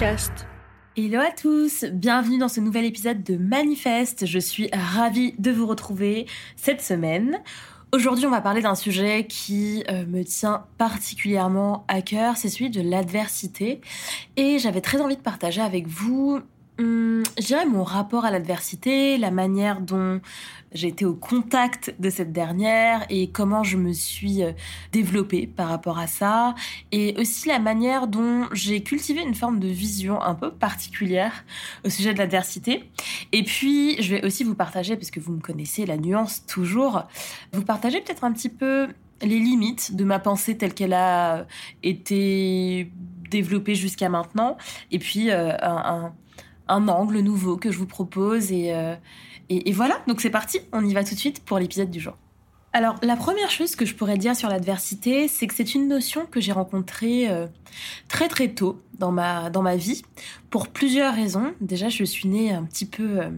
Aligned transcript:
Hello 0.00 1.18
à 1.18 1.32
tous, 1.32 1.84
bienvenue 1.92 2.38
dans 2.38 2.46
ce 2.46 2.60
nouvel 2.60 2.84
épisode 2.84 3.24
de 3.24 3.36
Manifeste. 3.36 4.26
Je 4.26 4.38
suis 4.38 4.70
ravie 4.72 5.34
de 5.40 5.50
vous 5.50 5.66
retrouver 5.66 6.26
cette 6.54 6.80
semaine. 6.80 7.40
Aujourd'hui, 7.92 8.24
on 8.24 8.30
va 8.30 8.40
parler 8.40 8.62
d'un 8.62 8.76
sujet 8.76 9.26
qui 9.26 9.82
euh, 9.90 10.06
me 10.06 10.22
tient 10.22 10.66
particulièrement 10.76 11.84
à 11.88 12.00
cœur, 12.00 12.36
c'est 12.36 12.48
celui 12.48 12.70
de 12.70 12.80
l'adversité. 12.80 13.80
Et 14.36 14.60
j'avais 14.60 14.82
très 14.82 15.00
envie 15.00 15.16
de 15.16 15.20
partager 15.20 15.62
avec 15.62 15.88
vous 15.88 16.42
Hum, 16.80 17.24
mon 17.68 17.82
rapport 17.82 18.24
à 18.24 18.30
l'adversité, 18.30 19.18
la 19.18 19.32
manière 19.32 19.80
dont 19.80 20.20
j'ai 20.72 20.88
été 20.88 21.04
au 21.04 21.14
contact 21.14 21.94
de 21.98 22.10
cette 22.10 22.32
dernière 22.32 23.06
et 23.08 23.30
comment 23.30 23.64
je 23.64 23.76
me 23.76 23.92
suis 23.92 24.42
euh, 24.42 24.52
développée 24.92 25.46
par 25.46 25.68
rapport 25.68 25.98
à 25.98 26.06
ça 26.06 26.54
et 26.92 27.14
aussi 27.18 27.48
la 27.48 27.58
manière 27.58 28.06
dont 28.06 28.46
j'ai 28.52 28.82
cultivé 28.82 29.22
une 29.22 29.34
forme 29.34 29.60
de 29.60 29.68
vision 29.68 30.20
un 30.22 30.34
peu 30.34 30.50
particulière 30.50 31.44
au 31.84 31.90
sujet 31.90 32.12
de 32.12 32.18
l'adversité. 32.18 32.90
Et 33.32 33.42
puis, 33.42 34.00
je 34.02 34.16
vais 34.16 34.26
aussi 34.26 34.44
vous 34.44 34.54
partager, 34.54 34.96
parce 34.96 35.10
que 35.10 35.20
vous 35.20 35.32
me 35.32 35.40
connaissez, 35.40 35.86
la 35.86 35.96
nuance 35.96 36.44
toujours, 36.46 37.04
vous 37.52 37.64
partager 37.64 38.00
peut-être 38.00 38.24
un 38.24 38.32
petit 38.32 38.48
peu 38.48 38.88
les 39.22 39.38
limites 39.38 39.96
de 39.96 40.04
ma 40.04 40.18
pensée 40.18 40.56
telle 40.56 40.74
qu'elle 40.74 40.92
a 40.92 41.46
été 41.82 42.92
développée 43.30 43.74
jusqu'à 43.74 44.08
maintenant 44.08 44.56
et 44.90 44.98
puis 44.98 45.30
euh, 45.30 45.52
un 46.68 46.88
angle 46.88 47.20
nouveau 47.20 47.56
que 47.56 47.70
je 47.72 47.78
vous 47.78 47.86
propose. 47.86 48.48
Euh, 48.52 48.96
et, 49.50 49.72
voilà, 49.72 50.00
donc 50.06 50.20
c'est 50.20 50.30
parti, 50.30 50.60
on 50.72 50.84
y 50.84 50.92
va 50.92 51.04
tout 51.04 51.14
de 51.14 51.20
suite 51.20 51.42
pour 51.44 51.58
l'épisode 51.58 51.90
du 51.90 52.00
jour. 52.00 52.14
Alors, 52.74 52.96
la 53.02 53.16
première 53.16 53.50
chose 53.50 53.76
que 53.76 53.86
je 53.86 53.94
pourrais 53.94 54.18
dire 54.18 54.36
sur 54.36 54.50
l'adversité, 54.50 55.26
c'est 55.26 55.46
que 55.46 55.54
c'est 55.54 55.74
une 55.74 55.88
notion 55.88 56.26
que 56.26 56.38
j'ai 56.38 56.52
rencontrée 56.52 57.28
euh, 57.30 57.46
très 58.08 58.28
très 58.28 58.48
tôt 58.48 58.82
dans 58.98 59.10
ma, 59.10 59.48
dans 59.48 59.62
ma 59.62 59.76
vie, 59.76 60.02
pour 60.50 60.68
plusieurs 60.68 61.14
raisons. 61.14 61.54
Déjà, 61.62 61.88
je 61.88 62.04
suis 62.04 62.28
née 62.28 62.52
un 62.52 62.64
petit 62.64 62.84
peu, 62.84 63.20
euh, 63.22 63.30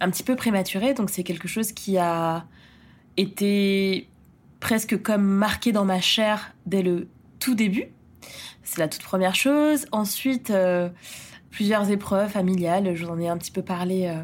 un 0.00 0.10
petit 0.10 0.22
peu 0.22 0.36
prématurée, 0.36 0.94
donc 0.94 1.10
c'est 1.10 1.22
quelque 1.22 1.48
chose 1.48 1.72
qui 1.72 1.98
a 1.98 2.46
été 3.18 4.08
presque 4.58 5.02
comme 5.02 5.24
marqué 5.24 5.72
dans 5.72 5.84
ma 5.84 6.00
chair 6.00 6.54
dès 6.64 6.82
le 6.82 7.08
tout 7.40 7.54
début. 7.54 7.88
C'est 8.62 8.78
la 8.78 8.88
toute 8.88 9.02
première 9.02 9.34
chose. 9.34 9.86
Ensuite, 9.92 10.50
plusieurs 11.52 11.90
épreuves 11.90 12.30
familiales. 12.30 12.96
Je 12.96 13.04
vous 13.04 13.12
en 13.12 13.20
ai 13.20 13.28
un 13.28 13.36
petit 13.36 13.52
peu 13.52 13.62
parlé 13.62 14.06
euh, 14.06 14.22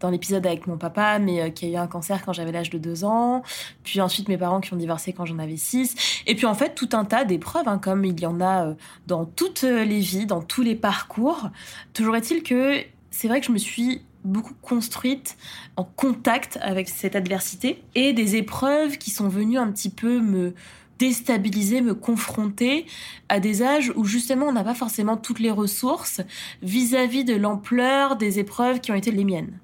dans 0.00 0.08
l'épisode 0.08 0.46
avec 0.46 0.66
mon 0.66 0.78
papa, 0.78 1.18
mais 1.18 1.42
euh, 1.42 1.50
qui 1.50 1.66
a 1.66 1.68
eu 1.68 1.76
un 1.76 1.88
cancer 1.88 2.24
quand 2.24 2.32
j'avais 2.32 2.52
l'âge 2.52 2.70
de 2.70 2.78
deux 2.78 3.04
ans. 3.04 3.42
Puis 3.82 4.00
ensuite 4.00 4.28
mes 4.28 4.38
parents 4.38 4.60
qui 4.60 4.72
ont 4.72 4.76
divorcé 4.76 5.12
quand 5.12 5.26
j'en 5.26 5.38
avais 5.38 5.56
six. 5.56 6.22
Et 6.26 6.34
puis 6.34 6.46
en 6.46 6.54
fait 6.54 6.74
tout 6.74 6.88
un 6.92 7.04
tas 7.04 7.24
d'épreuves, 7.24 7.68
hein, 7.68 7.78
comme 7.78 8.04
il 8.04 8.18
y 8.18 8.26
en 8.26 8.40
a 8.40 8.68
euh, 8.68 8.74
dans 9.06 9.26
toutes 9.26 9.62
les 9.62 10.00
vies, 10.00 10.24
dans 10.24 10.40
tous 10.40 10.62
les 10.62 10.76
parcours. 10.76 11.50
Toujours 11.92 12.16
est-il 12.16 12.42
que 12.42 12.76
c'est 13.10 13.28
vrai 13.28 13.40
que 13.40 13.46
je 13.46 13.52
me 13.52 13.58
suis 13.58 14.02
beaucoup 14.24 14.54
construite 14.62 15.36
en 15.76 15.84
contact 15.84 16.58
avec 16.62 16.88
cette 16.88 17.16
adversité 17.16 17.82
et 17.94 18.12
des 18.12 18.36
épreuves 18.36 18.98
qui 18.98 19.10
sont 19.10 19.28
venues 19.28 19.58
un 19.58 19.70
petit 19.70 19.90
peu 19.90 20.20
me 20.20 20.54
déstabiliser, 20.98 21.80
me 21.80 21.94
confronter 21.94 22.86
à 23.28 23.40
des 23.40 23.62
âges 23.62 23.92
où 23.96 24.04
justement 24.04 24.46
on 24.46 24.52
n'a 24.52 24.64
pas 24.64 24.74
forcément 24.74 25.16
toutes 25.16 25.40
les 25.40 25.50
ressources 25.50 26.20
vis-à-vis 26.62 27.24
de 27.24 27.34
l'ampleur 27.34 28.16
des 28.16 28.38
épreuves 28.38 28.80
qui 28.80 28.92
ont 28.92 28.96
été 28.96 29.10
les 29.10 29.24
miennes. 29.24 29.58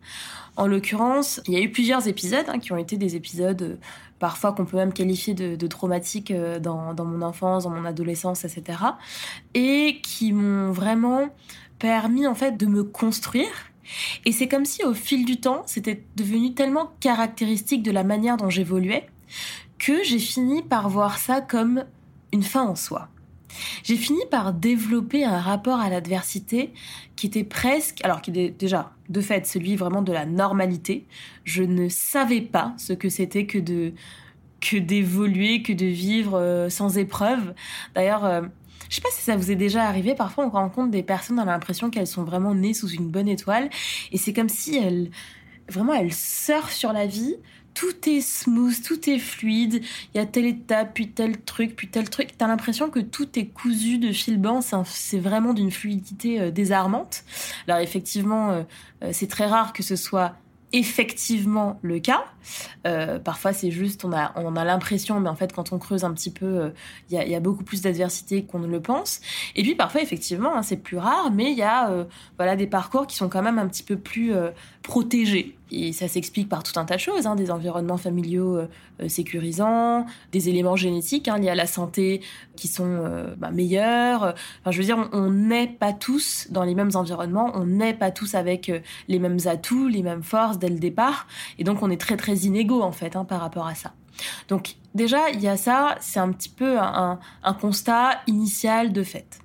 En 0.57 0.69
l'occurrence, 0.69 1.41
il 1.49 1.55
y 1.55 1.57
a 1.57 1.61
eu 1.61 1.71
plusieurs 1.71 2.07
épisodes 2.07 2.45
hein, 2.49 2.59
qui 2.59 2.73
ont 2.73 2.77
été 2.77 2.97
des 2.97 3.17
épisodes 3.17 3.63
euh, 3.63 3.77
parfois 4.21 4.53
qu'on 4.53 4.65
peut 4.65 4.77
même 4.77 4.93
qualifier 4.93 5.35
de, 5.35 5.67
traumatiques 5.67 6.31
euh, 6.31 6.61
dans, 6.61 6.95
dans, 6.95 7.05
mon 7.05 7.23
enfance, 7.23 7.65
dans 7.65 7.71
mon 7.71 7.85
adolescence, 7.85 8.45
etc. 8.45 8.79
Et 9.55 10.01
qui 10.03 10.33
m'ont 10.33 10.71
vraiment 10.71 11.29
permis 11.81 12.27
en 12.29 12.37
fait 12.37 12.57
de 12.57 12.67
me 12.67 12.85
construire. 12.85 13.73
Et 14.25 14.33
c'est 14.33 14.49
comme 14.49 14.65
si 14.65 14.85
au 14.85 14.95
fil 14.95 15.25
du 15.25 15.41
temps, 15.41 15.63
c'était 15.67 16.05
devenu 16.17 16.55
tellement 16.55 16.93
caractéristique 17.01 17.83
de 17.83 17.91
la 17.91 18.05
manière 18.05 18.37
dont 18.37 18.49
j'évoluais 18.49 19.09
que 19.85 20.03
j'ai 20.03 20.19
fini 20.19 20.63
par 20.63 20.89
voir 20.89 21.19
ça 21.19 21.43
comme 21.43 21.85
une 22.33 22.43
fin 22.43 22.63
en 22.63 22.75
soi. 22.75 23.09
J'ai 23.83 23.97
fini 23.97 24.21
par 24.31 24.55
développer 24.55 25.25
un 25.25 25.39
rapport 25.39 25.79
à 25.79 25.91
l'adversité 25.91 26.73
qui 27.17 27.27
était 27.27 27.45
presque, 27.45 28.01
alors 28.03 28.23
qui 28.23 28.31
était 28.31 28.49
déjà 28.49 28.93
de 29.11 29.21
fait 29.21 29.47
celui 29.47 29.77
vraiment 29.77 30.01
de 30.01 30.11
la 30.11 30.25
normalité. 30.25 31.07
Je 31.45 31.63
ne 31.63 31.91
savais 31.91 32.41
pas 32.41 32.73
ce 32.79 32.95
que 32.95 33.11
c'était 33.11 33.45
que 33.45 33.59
de 33.59 33.93
que 34.61 34.79
d'évoluer, 34.79 35.61
que 35.61 35.75
de 35.75 35.85
vivre 35.85 36.39
euh, 36.39 36.71
sans 36.71 36.97
épreuve. 36.97 37.53
D'ailleurs, 37.95 38.25
euh, 38.25 38.41
je 38.89 38.95
sais 38.95 39.03
pas 39.03 39.11
si 39.13 39.21
ça 39.21 39.37
vous 39.37 39.51
est 39.51 39.57
déjà 39.57 39.85
arrivé. 39.85 40.15
Parfois, 40.15 40.47
on 40.47 40.49
rencontre 40.49 40.91
des 40.91 41.03
personnes, 41.03 41.39
on 41.39 41.43
a 41.43 41.45
l'impression 41.45 41.91
qu'elles 41.91 42.07
sont 42.07 42.25
vraiment 42.25 42.55
nées 42.55 42.73
sous 42.73 42.89
une 42.89 43.11
bonne 43.11 43.29
étoile, 43.29 43.69
et 44.11 44.17
c'est 44.17 44.33
comme 44.33 44.49
si 44.49 44.79
elles 44.79 45.11
vraiment 45.69 45.93
elles 45.93 46.15
surfent 46.15 46.73
sur 46.73 46.95
la 46.95 47.07
vie 47.07 47.37
tout 47.75 48.09
est 48.09 48.21
smooth, 48.21 48.81
tout 48.83 49.11
est 49.11 49.19
fluide. 49.19 49.83
Il 50.15 50.19
y 50.19 50.21
a 50.21 50.27
telle 50.27 50.47
étape, 50.47 50.95
puis 50.95 51.11
tel 51.11 51.41
truc, 51.41 51.75
puis 51.77 51.89
tel 51.89 52.09
truc. 52.09 52.37
T'as 52.39 52.47
l'impression 52.47 52.89
que 52.89 53.01
tout 53.01 53.39
est 53.39 53.47
cousu 53.47 53.99
de 53.99 54.13
fil 54.13 54.39
blanc. 54.39 54.61
C'est 54.85 55.19
vraiment 55.19 55.53
d'une 55.53 55.73
fluidité 55.73 56.41
euh, 56.41 56.51
désarmante. 56.51 57.25
Alors 57.67 57.81
effectivement, 57.81 58.51
euh, 58.51 58.63
euh, 59.03 59.11
c'est 59.13 59.27
très 59.27 59.47
rare 59.47 59.73
que 59.73 59.83
ce 59.83 59.97
soit 59.97 60.35
effectivement 60.73 61.79
le 61.83 62.01
cas. 62.01 62.25
Parfois, 63.25 63.53
c'est 63.53 63.71
juste, 63.71 64.05
on 64.05 64.13
a, 64.13 64.33
on 64.35 64.57
a 64.57 64.65
l'impression, 64.65 65.21
mais 65.21 65.29
en 65.29 65.37
fait, 65.37 65.53
quand 65.53 65.73
on 65.73 65.79
creuse 65.79 66.03
un 66.03 66.13
petit 66.13 66.33
peu, 66.33 66.73
il 67.11 67.17
y, 67.17 67.35
a, 67.37 67.39
beaucoup 67.39 67.63
plus 67.63 67.81
d'adversité 67.81 68.43
qu'on 68.45 68.59
ne 68.59 68.67
le 68.67 68.81
pense. 68.81 69.21
Et 69.55 69.63
puis, 69.63 69.77
parfois, 69.77 70.03
effectivement, 70.03 70.57
hein, 70.57 70.65
c'est 70.65 70.79
plus 70.79 70.99
rare, 70.99 71.31
mais 71.31 71.53
il 71.53 71.57
y 71.57 71.63
a 71.63 72.07
voilà, 72.39 72.57
des 72.57 72.67
parcours 72.67 73.07
qui 73.07 73.15
sont 73.15 73.29
quand 73.29 73.41
même 73.41 73.61
un 73.61 73.69
petit 73.69 73.85
peu 73.85 73.97
plus 73.97 74.33
protégés. 74.83 75.57
Et 75.71 75.93
ça 75.93 76.09
s'explique 76.09 76.49
par 76.49 76.63
tout 76.63 76.79
un 76.79 76.85
tas 76.85 76.97
de 76.97 77.01
choses, 77.01 77.27
hein, 77.27 77.37
des 77.37 77.51
environnements 77.51 77.97
familiaux 77.97 78.57
euh, 78.57 78.69
euh, 79.01 79.09
sécurisants, 79.09 80.05
des 80.31 80.49
éléments 80.49 80.77
génétiques 80.77 81.27
hein, 81.27 81.39
liés 81.39 81.49
à 81.49 81.55
la 81.55 81.67
santé 81.67 82.21
qui 82.55 82.69
sont 82.69 82.85
euh, 82.87 83.35
bah, 83.39 83.51
meilleurs. 83.51 84.35
Enfin, 84.61 84.71
je 84.71 84.79
veux 84.79 84.85
dire, 84.85 85.09
on 85.13 85.31
n'est 85.31 85.67
pas 85.67 85.93
tous 85.93 86.49
dans 86.51 86.65
les 86.65 86.75
mêmes 86.75 86.91
environnements, 86.95 87.51
on 87.55 87.65
n'est 87.65 87.95
pas 87.95 88.11
tous 88.11 88.35
avec 88.35 88.71
les 89.09 89.19
mêmes 89.19 89.39
atouts, 89.47 89.89
les 89.89 90.03
mêmes 90.03 90.23
forces 90.23 90.59
dès 90.59 90.69
le 90.69 90.79
départ, 90.79 91.27
et 91.59 91.65
donc 91.65 91.83
on 91.83 91.91
est 91.91 92.01
très 92.01 92.17
très 92.17 92.35
inégaux 92.35 92.83
en 92.83 92.93
fait 92.93 93.17
hein, 93.17 93.25
par 93.25 93.41
rapport 93.41 93.67
à 93.67 93.75
ça. 93.75 93.95
Donc 94.49 94.77
déjà, 94.95 95.31
il 95.31 95.41
y 95.41 95.49
a 95.49 95.57
ça, 95.57 95.97
c'est 96.01 96.21
un 96.21 96.31
petit 96.31 96.51
peu 96.51 96.79
un, 96.79 97.19
un 97.43 97.55
constat 97.55 98.21
initial 98.27 98.93
de 98.93 99.03
fait. 99.03 99.41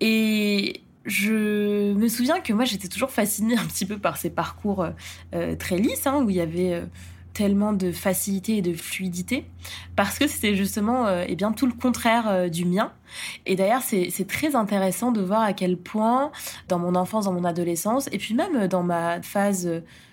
Et 0.00 0.82
je 1.08 1.92
me 1.94 2.08
souviens 2.08 2.40
que 2.40 2.52
moi 2.52 2.64
j'étais 2.64 2.88
toujours 2.88 3.10
fascinée 3.10 3.56
un 3.56 3.64
petit 3.64 3.86
peu 3.86 3.98
par 3.98 4.16
ces 4.16 4.30
parcours 4.30 4.82
euh, 4.82 4.90
euh, 5.34 5.56
très 5.56 5.78
lisses, 5.78 6.06
hein, 6.06 6.22
où 6.22 6.30
il 6.30 6.36
y 6.36 6.40
avait 6.40 6.74
euh, 6.74 6.84
tellement 7.32 7.72
de 7.72 7.92
facilité 7.92 8.58
et 8.58 8.62
de 8.62 8.74
fluidité, 8.74 9.46
parce 9.96 10.18
que 10.18 10.26
c'était 10.26 10.54
justement 10.54 11.06
eh 11.08 11.36
bien 11.36 11.52
tout 11.52 11.66
le 11.66 11.72
contraire 11.72 12.50
du 12.50 12.64
mien. 12.64 12.90
Et 13.46 13.54
d'ailleurs 13.54 13.82
c'est 13.82 14.26
très 14.26 14.56
intéressant 14.56 15.12
de 15.12 15.20
voir 15.20 15.42
à 15.42 15.52
quel 15.52 15.76
point 15.76 16.32
dans 16.66 16.80
mon 16.80 16.96
enfance, 16.96 17.26
dans 17.26 17.32
mon 17.32 17.44
adolescence, 17.44 18.08
et 18.10 18.18
puis 18.18 18.34
même 18.34 18.66
dans 18.66 18.82
ma 18.82 19.22
phase 19.22 19.70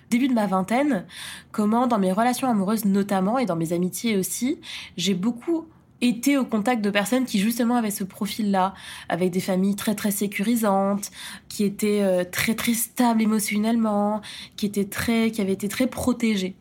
début 0.08 0.28
de 0.28 0.34
ma 0.34 0.46
vingtaine, 0.46 1.04
comment 1.50 1.88
dans 1.88 1.98
mes 1.98 2.12
relations 2.12 2.48
amoureuses 2.48 2.84
notamment, 2.84 3.38
et 3.38 3.46
dans 3.46 3.56
mes 3.56 3.72
amitiés 3.72 4.16
aussi, 4.16 4.60
j'ai 4.96 5.14
beaucoup 5.14 5.66
été 6.00 6.36
au 6.36 6.44
contact 6.44 6.82
de 6.82 6.90
personnes 6.90 7.24
qui 7.24 7.38
justement 7.38 7.76
avaient 7.76 7.90
ce 7.90 8.04
profil-là, 8.04 8.74
avec 9.08 9.30
des 9.30 9.40
familles 9.40 9.76
très 9.76 9.94
très 9.94 10.10
sécurisantes, 10.10 11.10
qui 11.48 11.64
étaient 11.64 12.02
euh, 12.02 12.24
très 12.24 12.54
très 12.54 12.74
stables 12.74 13.22
émotionnellement, 13.22 14.20
qui 14.56 14.66
étaient 14.66 14.84
très, 14.84 15.30
qui 15.30 15.40
avaient 15.40 15.52
été 15.52 15.68
très 15.68 15.86
protégées. 15.86 16.54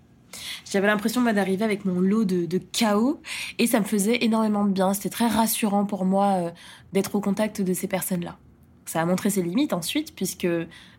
J'avais 0.69 0.87
l'impression 0.87 1.21
d'arriver 1.21 1.63
avec 1.63 1.85
mon 1.85 1.99
lot 1.99 2.25
de, 2.25 2.57
chaos 2.57 3.21
et 3.57 3.67
ça 3.67 3.79
me 3.79 3.85
faisait 3.85 4.23
énormément 4.23 4.65
de 4.65 4.71
bien. 4.71 4.93
C'était 4.93 5.09
très 5.09 5.27
rassurant 5.27 5.85
pour 5.85 6.05
moi 6.05 6.33
euh, 6.33 6.51
d'être 6.93 7.15
au 7.15 7.21
contact 7.21 7.61
de 7.61 7.73
ces 7.73 7.87
personnes-là. 7.87 8.37
Ça 8.85 9.01
a 9.01 9.05
montré 9.05 9.29
ses 9.29 9.41
limites 9.41 9.73
ensuite 9.73 10.15
puisque 10.15 10.47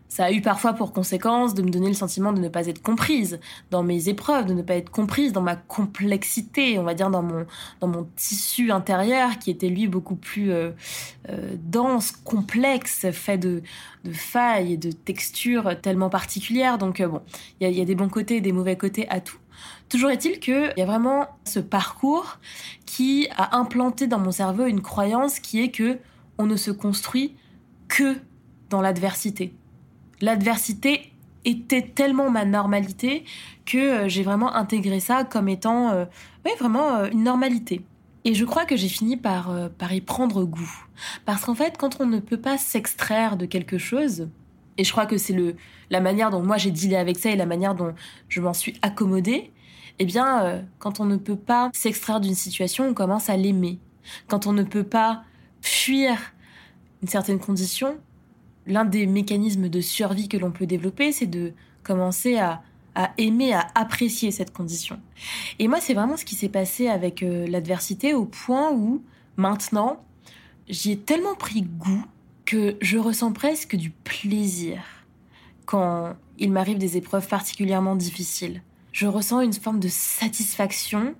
Ça 0.09 0.25
a 0.25 0.31
eu 0.31 0.41
parfois 0.41 0.73
pour 0.73 0.93
conséquence 0.93 1.53
de 1.53 1.61
me 1.61 1.69
donner 1.69 1.87
le 1.87 1.93
sentiment 1.93 2.31
de 2.31 2.39
ne 2.39 2.47
pas 2.47 2.67
être 2.67 2.81
comprise 2.81 3.39
dans 3.71 3.83
mes 3.83 4.07
épreuves, 4.07 4.45
de 4.45 4.53
ne 4.53 4.61
pas 4.61 4.75
être 4.75 4.89
comprise 4.89 5.33
dans 5.33 5.41
ma 5.41 5.55
complexité, 5.55 6.79
on 6.79 6.83
va 6.83 6.93
dire 6.93 7.09
dans 7.09 7.21
mon, 7.21 7.45
dans 7.81 7.87
mon 7.87 8.07
tissu 8.15 8.71
intérieur 8.71 9.37
qui 9.37 9.51
était 9.51 9.69
lui 9.69 9.87
beaucoup 9.87 10.15
plus 10.15 10.51
euh, 10.51 10.71
euh, 11.29 11.55
dense, 11.59 12.11
complexe, 12.11 13.07
fait 13.11 13.37
de, 13.37 13.61
de 14.05 14.11
failles 14.13 14.73
et 14.73 14.77
de 14.77 14.91
textures 14.91 15.79
tellement 15.81 16.09
particulières. 16.09 16.77
Donc 16.77 17.01
bon, 17.01 17.21
il 17.59 17.69
y 17.69 17.81
a 17.81 17.85
des 17.85 17.95
bons 17.95 18.09
côtés 18.09 18.37
et 18.37 18.41
des 18.41 18.53
mauvais 18.53 18.77
côtés 18.77 19.07
à 19.09 19.19
tout. 19.19 19.37
Toujours 19.89 20.09
est-il 20.09 20.39
qu'il 20.39 20.73
y 20.75 20.81
a 20.81 20.85
vraiment 20.85 21.27
ce 21.45 21.59
parcours 21.59 22.39
qui 22.85 23.27
a 23.35 23.57
implanté 23.57 24.07
dans 24.07 24.19
mon 24.19 24.31
cerveau 24.31 24.65
une 24.65 24.81
croyance 24.81 25.39
qui 25.39 25.61
est 25.61 25.71
que 25.71 25.97
on 26.37 26.45
ne 26.45 26.55
se 26.55 26.71
construit 26.71 27.35
que 27.87 28.17
dans 28.69 28.81
l'adversité. 28.81 29.53
L'adversité 30.21 31.11
était 31.45 31.81
tellement 31.81 32.29
ma 32.29 32.45
normalité 32.45 33.23
que 33.65 33.77
euh, 33.77 34.09
j'ai 34.09 34.23
vraiment 34.23 34.53
intégré 34.53 34.99
ça 34.99 35.23
comme 35.23 35.47
étant 35.47 35.91
euh, 35.91 36.05
vraiment 36.59 36.95
euh, 36.95 37.09
une 37.11 37.23
normalité. 37.23 37.81
Et 38.25 38.33
je 38.33 38.43
crois 38.43 38.65
que 38.65 38.75
j'ai 38.75 38.89
fini 38.89 39.15
par, 39.15 39.55
par 39.77 39.93
y 39.93 40.01
prendre 40.01 40.43
goût. 40.43 40.85
Parce 41.23 41.45
qu'en 41.45 41.55
fait, 41.55 41.77
quand 41.77 42.01
on 42.01 42.05
ne 42.05 42.19
peut 42.19 42.39
pas 42.39 42.57
s'extraire 42.57 43.37
de 43.37 43.45
quelque 43.45 43.77
chose, 43.77 44.27
et 44.77 44.83
je 44.83 44.91
crois 44.91 45.05
que 45.05 45.17
c'est 45.17 45.31
le 45.31 45.55
la 45.89 46.01
manière 46.01 46.29
dont 46.29 46.43
moi 46.43 46.57
j'ai 46.57 46.71
dealé 46.71 46.97
avec 46.97 47.17
ça 47.17 47.29
et 47.29 47.37
la 47.37 47.45
manière 47.45 47.73
dont 47.73 47.93
je 48.27 48.41
m'en 48.41 48.53
suis 48.53 48.73
accommodée, 48.81 49.53
eh 49.99 50.05
bien, 50.05 50.61
quand 50.79 50.99
on 50.99 51.05
ne 51.05 51.15
peut 51.15 51.37
pas 51.37 51.69
s'extraire 51.73 52.19
d'une 52.19 52.35
situation, 52.35 52.89
on 52.89 52.93
commence 52.93 53.29
à 53.29 53.37
l'aimer. 53.37 53.79
Quand 54.27 54.45
on 54.45 54.51
ne 54.51 54.63
peut 54.63 54.83
pas 54.83 55.23
fuir 55.61 56.17
une 57.01 57.07
certaine 57.07 57.39
condition, 57.39 57.97
l'un 58.67 58.85
des 58.85 59.07
mécanismes 59.07 59.69
de 59.69 59.81
survie 59.81 60.27
que 60.27 60.37
l'on 60.37 60.51
peut 60.51 60.67
développer, 60.67 61.11
c'est 61.11 61.25
de 61.25 61.53
commencer 61.83 62.37
à, 62.37 62.61
aimer, 63.17 63.53
à 63.53 63.67
apprécier 63.75 64.31
cette 64.31 64.51
condition. 64.51 64.99
Et 65.59 65.67
moi, 65.67 65.79
c'est 65.79 65.93
vraiment 65.93 66.17
ce 66.17 66.25
qui 66.25 66.35
s'est 66.35 66.49
passé 66.49 66.87
avec 66.87 67.23
euh, 67.23 67.47
l'adversité 67.47 68.13
au 68.13 68.25
point 68.25 68.71
où, 68.71 69.03
maintenant, 69.37 70.03
j'y 70.67 70.91
ai 70.91 70.97
tellement 70.97 71.35
pris 71.35 71.61
goût 71.61 72.03
que 72.45 72.75
je 72.81 72.97
ressens 72.97 73.33
presque 73.33 73.75
du 73.75 73.91
plaisir 73.91 74.81
quand 75.65 76.15
il 76.39 76.51
m'arrive 76.51 76.77
des 76.77 76.97
épreuves 76.97 77.27
particulièrement 77.27 77.95
difficiles. 77.95 78.61
Je 78.97 79.05
ressens 79.05 79.41
une 79.41 79.53
forme 79.53 79.79
de 79.79 79.89
satisfaction 79.89 81.13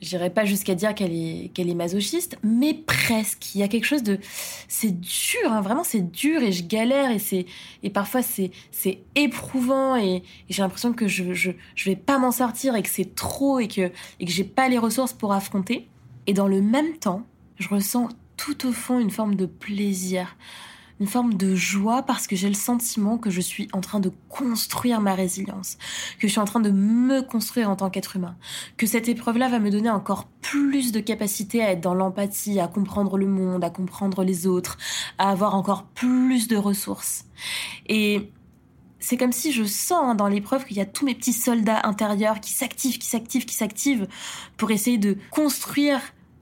J'irai 0.00 0.30
pas 0.30 0.46
jusqu'à 0.46 0.74
dire 0.74 0.94
qu'elle 0.94 1.12
est, 1.12 1.50
est 1.58 1.74
masochiste, 1.74 2.38
mais 2.42 2.72
presque. 2.72 3.54
Il 3.54 3.58
y 3.60 3.62
a 3.62 3.68
quelque 3.68 3.84
chose 3.84 4.02
de, 4.02 4.18
c'est 4.66 4.98
dur, 4.98 5.52
hein, 5.52 5.60
vraiment 5.60 5.84
c'est 5.84 6.10
dur 6.10 6.40
et 6.40 6.52
je 6.52 6.64
galère 6.64 7.10
et 7.10 7.18
c'est, 7.18 7.44
et 7.82 7.90
parfois 7.90 8.22
c'est, 8.22 8.50
c'est 8.70 9.00
éprouvant 9.14 9.96
et, 9.96 10.22
j'ai 10.48 10.62
l'impression 10.62 10.94
que 10.94 11.06
je, 11.06 11.34
je, 11.34 11.50
je 11.74 11.90
vais 11.90 11.96
pas 11.96 12.18
m'en 12.18 12.30
sortir 12.30 12.76
et 12.76 12.82
que 12.82 12.88
c'est 12.88 13.14
trop 13.14 13.58
et 13.58 13.68
que, 13.68 13.90
et 14.20 14.24
que 14.24 14.30
j'ai 14.30 14.44
pas 14.44 14.70
les 14.70 14.78
ressources 14.78 15.12
pour 15.12 15.34
affronter. 15.34 15.88
Et 16.26 16.32
dans 16.32 16.48
le 16.48 16.62
même 16.62 16.96
temps, 16.96 17.26
je 17.58 17.68
ressens 17.68 18.08
tout 18.38 18.68
au 18.68 18.72
fond 18.72 19.00
une 19.00 19.10
forme 19.10 19.34
de 19.34 19.44
plaisir, 19.44 20.34
une 21.00 21.06
forme 21.06 21.34
de 21.34 21.54
joie 21.54 22.02
parce 22.02 22.26
que 22.26 22.36
j'ai 22.36 22.48
le 22.48 22.54
sentiment 22.54 23.18
que 23.18 23.30
je 23.30 23.40
suis 23.40 23.68
en 23.72 23.80
train 23.80 24.00
de 24.00 24.10
construire 24.28 25.00
ma 25.00 25.14
résilience, 25.14 25.78
que 26.18 26.26
je 26.26 26.32
suis 26.32 26.40
en 26.40 26.44
train 26.44 26.60
de 26.60 26.70
me 26.70 27.22
construire 27.22 27.70
en 27.70 27.76
tant 27.76 27.90
qu'être 27.90 28.16
humain, 28.16 28.36
que 28.76 28.86
cette 28.86 29.08
épreuve-là 29.08 29.48
va 29.48 29.58
me 29.58 29.70
donner 29.70 29.90
encore 29.90 30.26
plus 30.40 30.92
de 30.92 31.00
capacité 31.00 31.62
à 31.62 31.72
être 31.72 31.80
dans 31.80 31.94
l'empathie, 31.94 32.58
à 32.60 32.68
comprendre 32.68 33.16
le 33.16 33.26
monde, 33.26 33.62
à 33.62 33.70
comprendre 33.70 34.24
les 34.24 34.46
autres, 34.46 34.78
à 35.18 35.30
avoir 35.30 35.54
encore 35.54 35.84
plus 35.84 36.48
de 36.48 36.56
ressources. 36.56 37.24
Et 37.86 38.32
c'est 39.00 39.16
comme 39.16 39.32
si 39.32 39.52
je 39.52 39.64
sens 39.64 40.02
hein, 40.02 40.14
dans 40.14 40.26
l'épreuve 40.26 40.64
qu'il 40.64 40.76
y 40.76 40.80
a 40.80 40.86
tous 40.86 41.04
mes 41.04 41.14
petits 41.14 41.32
soldats 41.32 41.80
intérieurs 41.84 42.40
qui 42.40 42.52
s'activent, 42.52 42.98
qui 42.98 43.06
s'activent, 43.06 43.44
qui 43.44 43.54
s'activent 43.54 44.08
pour 44.56 44.70
essayer 44.72 44.98
de 44.98 45.16
construire 45.30 46.00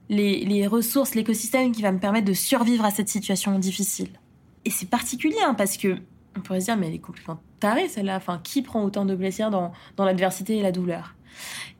les, 0.09 0.43
les 0.45 0.65
ressources, 0.65 1.13
l'écosystème 1.13 1.71
qui 1.71 1.81
va 1.81 1.91
me 1.91 1.99
permettre 1.99 2.25
de 2.25 2.33
survivre 2.33 2.85
à 2.85 2.91
cette 2.91 3.09
situation 3.09 3.59
difficile. 3.59 4.09
Et 4.65 4.69
c'est 4.69 4.89
particulier, 4.89 5.37
hein, 5.45 5.53
parce 5.53 5.77
que 5.77 5.97
on 6.35 6.41
pourrait 6.41 6.59
se 6.59 6.65
dire, 6.65 6.77
mais 6.77 6.87
elle 6.87 6.93
est 6.93 6.99
complètement 6.99 7.41
tarée 7.59 7.87
celle-là. 7.87 8.17
Enfin, 8.17 8.39
qui 8.43 8.61
prend 8.61 8.83
autant 8.83 9.05
de 9.05 9.15
blessures 9.15 9.49
dans, 9.49 9.71
dans 9.95 10.05
l'adversité 10.05 10.57
et 10.57 10.61
la 10.61 10.71
douleur? 10.71 11.15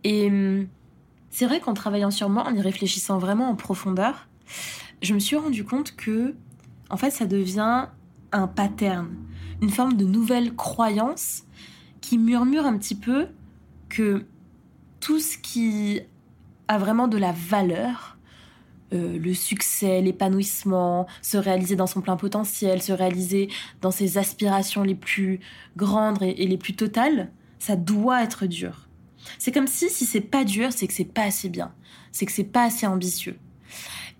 Et 0.03 0.27
hum, 0.27 0.67
c'est 1.29 1.45
vrai 1.45 1.59
qu'en 1.59 1.73
travaillant 1.73 2.11
sur 2.11 2.29
moi, 2.29 2.43
en 2.47 2.55
y 2.55 2.61
réfléchissant 2.61 3.17
vraiment 3.17 3.49
en 3.49 3.55
profondeur, 3.55 4.27
je 5.01 5.13
me 5.13 5.19
suis 5.19 5.35
rendu 5.35 5.63
compte 5.63 5.95
que, 5.95 6.35
en 6.89 6.97
fait, 6.97 7.11
ça 7.11 7.25
devient 7.25 7.87
un 8.31 8.47
pattern, 8.47 9.09
une 9.61 9.69
forme 9.69 9.95
de 9.95 10.05
nouvelle 10.05 10.55
croyance 10.55 11.43
qui 12.01 12.17
murmure 12.17 12.65
un 12.65 12.77
petit 12.77 12.95
peu 12.95 13.27
que 13.89 14.25
tout 14.99 15.19
ce 15.19 15.37
qui 15.37 16.01
a 16.67 16.77
vraiment 16.77 17.07
de 17.07 17.17
la 17.17 17.31
valeur, 17.31 18.16
euh, 18.93 19.19
le 19.19 19.33
succès, 19.33 20.01
l'épanouissement, 20.01 21.07
se 21.21 21.37
réaliser 21.37 21.75
dans 21.75 21.87
son 21.87 22.01
plein 22.01 22.15
potentiel, 22.15 22.81
se 22.81 22.93
réaliser 22.93 23.49
dans 23.81 23.91
ses 23.91 24.17
aspirations 24.17 24.83
les 24.83 24.95
plus 24.95 25.39
grandes 25.75 26.21
et, 26.21 26.47
les 26.47 26.57
plus 26.57 26.73
totales, 26.73 27.31
ça 27.59 27.75
doit 27.75 28.23
être 28.23 28.45
dur. 28.45 28.87
C'est 29.39 29.51
comme 29.51 29.67
si 29.67 29.89
si 29.89 30.05
c'est 30.05 30.21
pas 30.21 30.45
dur, 30.45 30.71
c'est 30.71 30.87
que 30.87 30.93
c'est 30.93 31.03
pas 31.03 31.23
assez 31.23 31.49
bien, 31.49 31.73
c'est 32.11 32.25
que 32.25 32.31
c'est 32.31 32.45
pas 32.45 32.63
assez 32.63 32.87
ambitieux. 32.87 33.37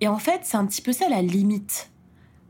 Et 0.01 0.07
en 0.07 0.17
fait, 0.17 0.41
c'est 0.43 0.57
un 0.57 0.65
petit 0.65 0.81
peu 0.81 0.91
ça 0.91 1.07
la 1.09 1.21
limite 1.21 1.89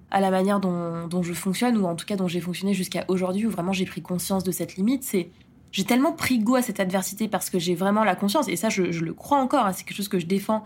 à 0.09 0.21
la 0.21 0.31
manière 0.31 0.59
dont, 0.59 1.21
je 1.21 1.33
fonctionne, 1.33 1.77
ou 1.77 1.85
en 1.85 1.95
tout 1.95 2.05
cas 2.05 2.15
dont 2.15 2.27
j'ai 2.27 2.39
fonctionné 2.39 2.73
jusqu'à 2.73 3.05
aujourd'hui, 3.09 3.45
où 3.45 3.49
vraiment 3.49 3.73
j'ai 3.73 3.85
pris 3.85 4.01
conscience 4.01 4.43
de 4.43 4.51
cette 4.51 4.75
limite, 4.75 5.03
c'est 5.03 5.29
j'ai 5.71 5.83
tellement 5.83 6.13
pris 6.13 6.39
goût 6.39 6.55
à 6.55 6.61
cette 6.61 6.79
adversité 6.79 7.27
parce 7.27 7.49
que 7.49 7.59
j'ai 7.59 7.75
vraiment 7.75 8.03
la 8.03 8.15
conscience, 8.15 8.47
et 8.47 8.55
ça 8.55 8.69
je, 8.69 8.83
le 8.83 9.13
crois 9.13 9.39
encore, 9.39 9.65
hein, 9.65 9.73
c'est 9.73 9.83
quelque 9.83 9.97
chose 9.97 10.07
que 10.07 10.19
je 10.19 10.25
défends 10.25 10.63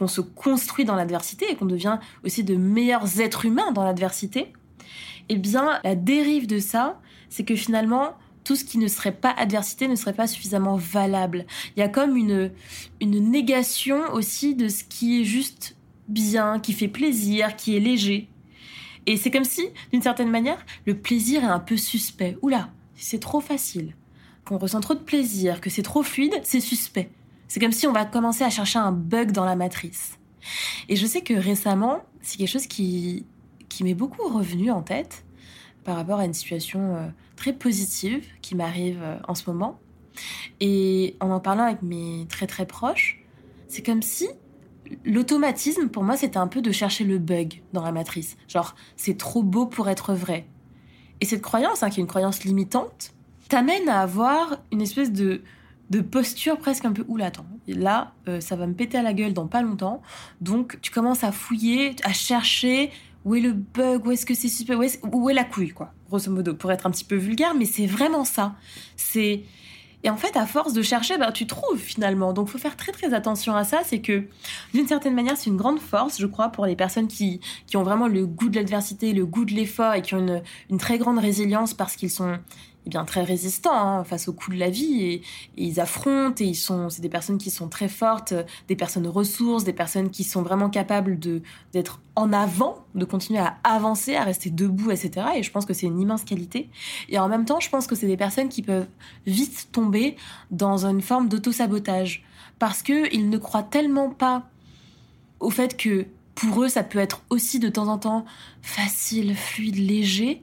qu'on 0.00 0.08
se 0.08 0.22
construit 0.22 0.86
dans 0.86 0.96
l'adversité 0.96 1.50
et 1.50 1.56
qu'on 1.56 1.66
devient 1.66 1.98
aussi 2.24 2.42
de 2.42 2.56
meilleurs 2.56 3.20
êtres 3.20 3.44
humains 3.44 3.70
dans 3.70 3.84
l'adversité, 3.84 4.54
eh 5.28 5.36
bien, 5.36 5.78
la 5.84 5.94
dérive 5.94 6.46
de 6.46 6.58
ça, 6.58 6.98
c'est 7.28 7.44
que 7.44 7.54
finalement, 7.54 8.14
tout 8.42 8.56
ce 8.56 8.64
qui 8.64 8.78
ne 8.78 8.88
serait 8.88 9.12
pas 9.12 9.30
adversité 9.36 9.88
ne 9.88 9.96
serait 9.96 10.14
pas 10.14 10.26
suffisamment 10.26 10.76
valable. 10.76 11.44
Il 11.76 11.80
y 11.80 11.82
a 11.82 11.88
comme 11.88 12.16
une, 12.16 12.50
une 13.02 13.30
négation 13.30 14.00
aussi 14.14 14.54
de 14.54 14.68
ce 14.68 14.84
qui 14.84 15.20
est 15.20 15.24
juste 15.24 15.76
bien, 16.08 16.60
qui 16.60 16.72
fait 16.72 16.88
plaisir, 16.88 17.54
qui 17.54 17.76
est 17.76 17.80
léger. 17.80 18.30
Et 19.04 19.18
c'est 19.18 19.30
comme 19.30 19.44
si, 19.44 19.68
d'une 19.92 20.00
certaine 20.00 20.30
manière, 20.30 20.64
le 20.86 20.96
plaisir 20.96 21.44
est 21.44 21.46
un 21.46 21.60
peu 21.60 21.76
suspect. 21.76 22.38
Oula, 22.40 22.70
c'est 22.94 23.20
trop 23.20 23.42
facile, 23.42 23.94
qu'on 24.46 24.56
ressent 24.56 24.80
trop 24.80 24.94
de 24.94 25.00
plaisir, 25.00 25.60
que 25.60 25.68
c'est 25.68 25.82
trop 25.82 26.02
fluide, 26.02 26.40
c'est 26.42 26.60
suspect. 26.60 27.10
C'est 27.50 27.58
comme 27.58 27.72
si 27.72 27.88
on 27.88 27.92
va 27.92 28.04
commencer 28.04 28.44
à 28.44 28.48
chercher 28.48 28.78
un 28.78 28.92
bug 28.92 29.32
dans 29.32 29.44
la 29.44 29.56
matrice. 29.56 30.20
Et 30.88 30.94
je 30.94 31.04
sais 31.04 31.22
que 31.22 31.34
récemment, 31.34 32.04
c'est 32.22 32.38
quelque 32.38 32.48
chose 32.48 32.68
qui, 32.68 33.26
qui 33.68 33.82
m'est 33.82 33.94
beaucoup 33.94 34.28
revenu 34.28 34.70
en 34.70 34.82
tête 34.82 35.24
par 35.82 35.96
rapport 35.96 36.20
à 36.20 36.26
une 36.26 36.32
situation 36.32 36.94
euh, 36.94 37.08
très 37.34 37.52
positive 37.52 38.24
qui 38.40 38.54
m'arrive 38.54 39.00
euh, 39.02 39.18
en 39.26 39.34
ce 39.34 39.50
moment. 39.50 39.80
Et 40.60 41.16
en 41.18 41.30
en 41.30 41.40
parlant 41.40 41.64
avec 41.64 41.82
mes 41.82 42.24
très 42.28 42.46
très 42.46 42.66
proches, 42.66 43.20
c'est 43.66 43.84
comme 43.84 44.02
si 44.02 44.28
l'automatisme 45.04 45.88
pour 45.88 46.04
moi 46.04 46.16
c'était 46.16 46.38
un 46.38 46.46
peu 46.46 46.62
de 46.62 46.70
chercher 46.70 47.02
le 47.02 47.18
bug 47.18 47.62
dans 47.72 47.82
la 47.82 47.90
matrice. 47.90 48.36
Genre, 48.46 48.76
c'est 48.96 49.18
trop 49.18 49.42
beau 49.42 49.66
pour 49.66 49.88
être 49.88 50.14
vrai. 50.14 50.46
Et 51.20 51.24
cette 51.24 51.42
croyance, 51.42 51.82
hein, 51.82 51.90
qui 51.90 51.98
est 51.98 52.02
une 52.02 52.08
croyance 52.08 52.44
limitante, 52.44 53.12
t'amène 53.48 53.88
à 53.88 54.02
avoir 54.02 54.60
une 54.70 54.82
espèce 54.82 55.10
de, 55.10 55.42
de 55.90 56.00
posture 56.00 56.58
presque 56.58 56.84
un 56.84 56.92
peu 56.92 57.04
oula 57.08 57.26
attends 57.26 57.46
là 57.66 58.12
euh, 58.28 58.40
ça 58.40 58.56
va 58.56 58.66
me 58.66 58.74
péter 58.74 58.98
à 58.98 59.02
la 59.02 59.12
gueule 59.12 59.32
dans 59.32 59.46
pas 59.46 59.62
longtemps 59.62 60.02
donc 60.40 60.78
tu 60.80 60.90
commences 60.90 61.24
à 61.24 61.32
fouiller 61.32 61.96
à 62.04 62.12
chercher 62.12 62.90
où 63.24 63.34
est 63.34 63.40
le 63.40 63.52
bug 63.52 64.06
où 64.06 64.12
est-ce 64.12 64.24
que 64.24 64.34
c'est 64.34 64.48
super 64.48 64.78
où 64.78 64.82
est, 64.82 65.00
où 65.12 65.28
est 65.28 65.34
la 65.34 65.44
couille 65.44 65.70
quoi 65.70 65.92
grosso 66.08 66.30
modo 66.30 66.54
pour 66.54 66.72
être 66.72 66.86
un 66.86 66.90
petit 66.90 67.04
peu 67.04 67.16
vulgaire 67.16 67.54
mais 67.54 67.66
c'est 67.66 67.86
vraiment 67.86 68.24
ça 68.24 68.54
c'est 68.96 69.42
et 70.02 70.10
en 70.10 70.16
fait, 70.16 70.36
à 70.36 70.46
force 70.46 70.72
de 70.72 70.82
chercher, 70.82 71.18
ben, 71.18 71.30
tu 71.30 71.46
trouves 71.46 71.78
finalement. 71.78 72.32
Donc, 72.32 72.48
faut 72.48 72.58
faire 72.58 72.76
très 72.76 72.92
très 72.92 73.12
attention 73.12 73.54
à 73.54 73.64
ça. 73.64 73.80
C'est 73.84 74.00
que, 74.00 74.24
d'une 74.72 74.86
certaine 74.86 75.14
manière, 75.14 75.36
c'est 75.36 75.50
une 75.50 75.56
grande 75.56 75.78
force, 75.78 76.18
je 76.18 76.26
crois, 76.26 76.48
pour 76.48 76.64
les 76.66 76.76
personnes 76.76 77.06
qui, 77.06 77.40
ont 77.74 77.82
vraiment 77.82 78.08
le 78.08 78.26
goût 78.26 78.48
de 78.48 78.56
l'adversité, 78.56 79.12
le 79.12 79.26
goût 79.26 79.44
de 79.44 79.52
l'effort 79.52 79.94
et 79.94 80.02
qui 80.02 80.14
ont 80.14 80.42
une 80.70 80.78
très 80.78 80.98
grande 80.98 81.18
résilience 81.18 81.74
parce 81.74 81.96
qu'ils 81.96 82.10
sont 82.10 82.38
eh 82.86 82.90
bien 82.90 83.04
très 83.04 83.22
résistants 83.22 83.74
hein, 83.74 84.04
face 84.04 84.28
au 84.28 84.32
coup 84.32 84.50
de 84.50 84.56
la 84.56 84.70
vie. 84.70 85.02
Et, 85.04 85.22
ils 85.56 85.80
affrontent 85.80 86.42
et 86.42 86.46
ils 86.46 86.54
sont 86.54 86.88
c'est 86.88 87.02
des 87.02 87.08
personnes 87.08 87.38
qui 87.38 87.50
sont 87.50 87.68
très 87.68 87.88
fortes 87.88 88.34
des 88.68 88.76
personnes 88.76 89.06
ressources 89.06 89.64
des 89.64 89.72
personnes 89.72 90.10
qui 90.10 90.24
sont 90.24 90.42
vraiment 90.42 90.70
capables 90.70 91.18
de 91.18 91.42
d'être 91.72 92.00
en 92.16 92.32
avant 92.32 92.84
de 92.94 93.04
continuer 93.04 93.38
à 93.38 93.58
avancer 93.64 94.16
à 94.16 94.24
rester 94.24 94.50
debout 94.50 94.90
etc 94.90 95.26
et 95.36 95.42
je 95.42 95.50
pense 95.50 95.66
que 95.66 95.74
c'est 95.74 95.86
une 95.86 96.00
immense 96.00 96.24
qualité. 96.24 96.70
Et 97.08 97.18
en 97.18 97.28
même 97.28 97.44
temps 97.44 97.60
je 97.60 97.68
pense 97.68 97.86
que 97.86 97.94
c'est 97.94 98.06
des 98.06 98.16
personnes 98.16 98.48
qui 98.48 98.62
peuvent 98.62 98.88
vite 99.26 99.68
tomber 99.72 100.16
dans 100.50 100.86
une 100.86 101.02
forme 101.02 101.28
d'auto-sabotage. 101.28 102.24
Parce 102.58 102.82
que 102.82 103.12
ils 103.14 103.30
ne 103.30 103.38
croient 103.38 103.62
tellement 103.62 104.10
pas 104.10 104.44
au 105.40 105.50
fait 105.50 105.76
que 105.76 106.06
pour 106.34 106.62
eux 106.62 106.68
ça 106.68 106.82
peut 106.82 106.98
être 106.98 107.22
aussi 107.30 107.58
de 107.58 107.68
temps 107.68 107.88
en 107.88 107.98
temps 107.98 108.24
facile 108.62 109.34
fluide 109.34 109.76
léger 109.76 110.42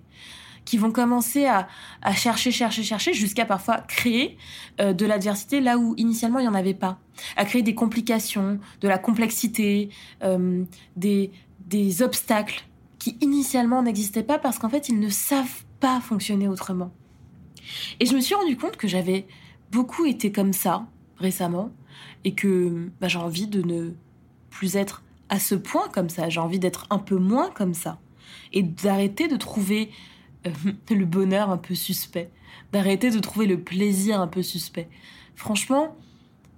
qui 0.68 0.78
vont 0.78 0.92
commencer 0.92 1.46
à, 1.46 1.66
chercher, 2.14 2.52
chercher, 2.52 2.84
chercher, 2.84 3.14
jusqu'à 3.14 3.46
parfois 3.46 3.78
créer 3.78 4.38
euh, 4.82 4.92
de 4.92 5.06
l'adversité 5.06 5.62
là 5.62 5.78
où 5.78 5.96
initialement 5.96 6.40
il 6.40 6.42
n'y 6.42 6.50
en 6.50 6.54
avait 6.54 6.74
pas, 6.74 7.00
à 7.38 7.46
créer 7.46 7.62
des 7.62 7.74
complications, 7.74 8.60
de 8.82 8.88
la 8.90 8.98
complexité, 8.98 9.88
euh, 10.24 10.66
des, 10.98 11.32
des 11.68 12.02
obstacles 12.02 12.66
qui 13.00 13.18
initialement 13.22 13.82
n'existaient 13.82 14.24
pas 14.24 14.40
parce 14.40 14.60
qu'en 14.60 14.68
fait 14.68 14.90
ils 14.90 15.00
ne 15.00 15.08
savent 15.08 15.64
pas 15.80 16.02
fonctionner 16.02 16.50
autrement. 16.50 16.92
Et 18.02 18.06
je 18.06 18.14
me 18.14 18.20
suis 18.20 18.36
rendu 18.36 18.58
compte 18.58 18.76
que 18.76 18.90
j'avais 18.90 19.26
beaucoup 19.72 20.06
été 20.06 20.34
comme 20.34 20.52
ça 20.52 20.86
récemment 21.18 21.72
et 22.26 22.34
que 22.34 22.90
bah, 23.00 23.08
j'ai 23.08 23.20
envie 23.20 23.48
de 23.48 23.62
ne 23.62 23.92
plus 24.50 24.76
être 24.76 25.02
à 25.30 25.40
ce 25.40 25.56
point 25.56 25.88
comme 25.94 26.10
ça, 26.10 26.28
j'ai 26.28 26.42
envie 26.42 26.60
d'être 26.60 26.88
un 26.90 27.00
peu 27.00 27.16
moins 27.16 27.52
comme 27.52 27.74
ça 27.74 28.02
et 28.52 28.64
d'arrêter 28.64 29.30
de 29.30 29.38
trouver 29.38 29.92
le 30.90 31.06
bonheur 31.06 31.50
un 31.50 31.58
peu 31.58 31.76
suspect, 31.76 32.32
d'arrêter 32.72 33.10
de 33.10 33.20
trouver 33.20 33.46
le 33.46 33.60
plaisir 33.60 34.20
un 34.22 34.28
peu 34.28 34.42
suspect. 34.42 34.90
Franchement, 35.36 35.96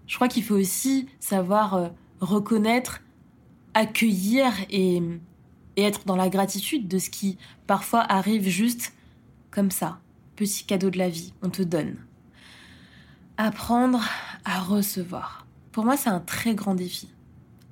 je 0.08 0.16
crois 0.16 0.28
qu'il 0.28 0.44
faut 0.44 0.56
aussi 0.56 1.08
savoir 1.20 1.76
euh, 1.76 1.90
reconnaître, 2.20 3.02
accueillir 3.74 4.52
et, 4.70 5.02
et 5.76 5.84
être 5.84 6.06
dans 6.06 6.16
la 6.16 6.30
gratitude 6.30 6.88
de 6.88 6.98
ce 6.98 7.10
qui 7.10 7.38
parfois 7.68 8.02
arrive 8.02 8.48
juste 8.48 8.94
comme 9.52 9.72
ça. 9.72 10.00
Petit 10.36 10.66
cadeau 10.66 10.90
de 10.90 10.98
la 10.98 11.10
vie, 11.10 11.34
on 11.42 11.50
te 11.50 11.62
donne. 11.62 11.98
Apprendre 13.38 14.04
à 14.46 14.60
recevoir. 14.60 15.46
Pour 15.72 15.86
moi, 15.86 15.98
c'est 15.98 16.10
un 16.10 16.20
très 16.20 16.56
grand 16.56 16.76
défi. 16.76 17.10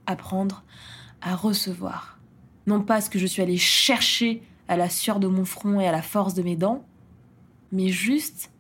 Apprendre 0.05 0.63
à 1.21 1.35
recevoir. 1.35 2.19
Non 2.67 2.81
pas 2.81 3.01
ce 3.01 3.09
que 3.09 3.19
je 3.19 3.25
suis 3.25 3.41
allée 3.41 3.57
chercher 3.57 4.43
à 4.67 4.77
la 4.77 4.89
sueur 4.89 5.19
de 5.19 5.27
mon 5.27 5.45
front 5.45 5.79
et 5.79 5.87
à 5.87 5.91
la 5.91 6.01
force 6.01 6.33
de 6.33 6.41
mes 6.41 6.55
dents, 6.55 6.85
mais 7.71 7.89
juste 7.89 8.51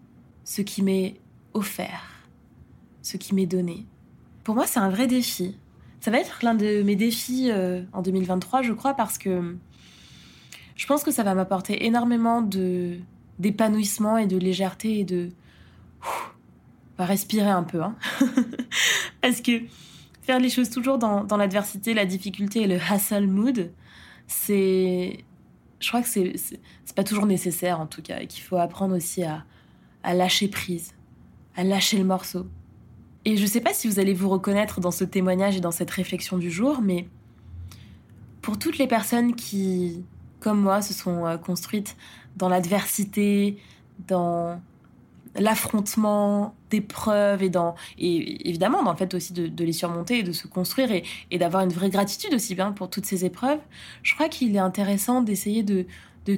ce 0.43 0.61
qui 0.61 0.81
m'est 0.81 1.19
offert, 1.53 2.03
ce 3.01 3.17
qui 3.17 3.35
m'est 3.35 3.45
donné. 3.45 3.85
Pour 4.43 4.55
moi, 4.55 4.65
c'est 4.67 4.79
un 4.79 4.89
vrai 4.89 5.07
défi. 5.07 5.57
Ça 5.99 6.11
va 6.11 6.19
être 6.19 6.39
l'un 6.43 6.55
de 6.55 6.83
mes 6.83 6.95
défis 6.95 7.49
euh, 7.51 7.83
en 7.91 8.01
2023, 8.01 8.61
je 8.61 8.73
crois, 8.73 8.93
parce 8.93 9.17
que 9.17 9.55
je 10.75 10.85
pense 10.85 11.03
que 11.03 11.11
ça 11.11 11.23
va 11.23 11.33
m'apporter 11.33 11.85
énormément 11.85 12.41
de 12.41 12.97
d'épanouissement 13.39 14.17
et 14.17 14.25
de 14.25 14.35
légèreté 14.35 14.99
et 14.99 15.03
de 15.03 15.29
va 16.97 17.05
respirer 17.05 17.49
un 17.49 17.63
peu, 17.63 17.83
hein. 17.83 17.95
parce 19.21 19.41
que 19.41 19.61
faire 20.23 20.39
les 20.39 20.49
choses 20.49 20.69
toujours 20.69 20.97
dans, 20.97 21.23
dans 21.23 21.37
l'adversité, 21.37 21.93
la 21.93 22.05
difficulté 22.05 22.63
et 22.63 22.67
le 22.67 22.77
hustle 22.77 23.27
mood, 23.27 23.71
c'est 24.25 25.23
je 25.79 25.87
crois 25.87 26.01
que 26.01 26.07
c'est 26.07 26.59
pas 26.95 27.03
toujours 27.03 27.25
nécessaire 27.25 27.79
en 27.79 27.85
tout 27.85 28.01
cas 28.01 28.19
et 28.19 28.27
qu'il 28.27 28.43
faut 28.43 28.57
apprendre 28.57 28.95
aussi 28.95 29.23
à, 29.23 29.43
à 30.03 30.13
lâcher 30.13 30.47
prise, 30.47 30.93
à 31.55 31.63
lâcher 31.63 31.97
le 31.97 32.05
morceau. 32.05 32.47
Et 33.25 33.37
je 33.37 33.45
sais 33.45 33.61
pas 33.61 33.73
si 33.73 33.87
vous 33.87 33.99
allez 33.99 34.13
vous 34.13 34.29
reconnaître 34.29 34.79
dans 34.79 34.91
ce 34.91 35.03
témoignage 35.03 35.57
et 35.57 35.59
dans 35.59 35.71
cette 35.71 35.91
réflexion 35.91 36.37
du 36.37 36.49
jour, 36.49 36.81
mais 36.81 37.07
pour 38.41 38.57
toutes 38.57 38.77
les 38.77 38.87
personnes 38.87 39.35
qui, 39.35 40.05
comme 40.39 40.61
moi, 40.61 40.81
se 40.81 40.93
sont 40.93 41.25
euh, 41.25 41.37
construites 41.37 41.97
dans 42.37 42.47
l'adversité, 42.47 43.57
dans 44.07 44.61
l'affrontement 45.37 46.55
des 46.69 46.81
preuves 46.81 47.43
et 47.43 48.49
évidemment 48.49 48.83
dans 48.83 48.91
le 48.91 48.97
fait 48.97 49.13
aussi 49.13 49.33
de, 49.33 49.63
les 49.63 49.71
surmonter 49.71 50.19
et 50.19 50.23
de 50.23 50.31
se 50.31 50.47
construire 50.47 50.89
et, 50.91 51.37
d'avoir 51.37 51.63
une 51.63 51.71
vraie 51.71 51.89
gratitude 51.89 52.33
aussi 52.33 52.55
bien 52.55 52.71
pour 52.71 52.89
toutes 52.89 53.05
ces 53.05 53.25
épreuves. 53.25 53.59
Je 54.03 54.13
crois 54.15 54.29
qu'il 54.29 54.55
est 54.55 54.59
intéressant 54.59 55.21
d'essayer 55.21 55.63
de, 55.63 55.85